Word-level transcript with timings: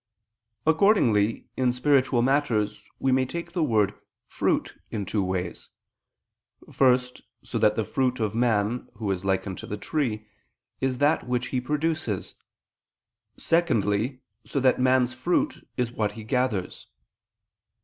Accordingly, 0.65 1.45
in 1.55 1.71
spiritual 1.71 2.23
matters, 2.23 2.89
we 2.97 3.11
may 3.11 3.23
take 3.23 3.51
the 3.51 3.61
word 3.63 3.93
"fruit" 4.25 4.81
in 4.89 5.05
two 5.05 5.23
ways: 5.23 5.69
first, 6.71 7.21
so 7.43 7.59
that 7.59 7.75
the 7.75 7.83
fruit 7.85 8.19
of 8.19 8.33
man, 8.33 8.89
who 8.95 9.11
is 9.11 9.23
likened 9.25 9.59
to 9.59 9.67
the 9.67 9.77
tree, 9.77 10.25
is 10.79 10.97
that 10.97 11.27
which 11.27 11.49
he 11.49 11.61
produces; 11.61 12.33
secondly, 13.37 14.21
so 14.43 14.59
that 14.59 14.81
man's 14.81 15.13
fruit 15.13 15.67
is 15.77 15.91
what 15.91 16.13
he 16.13 16.23
gathers. 16.23 16.87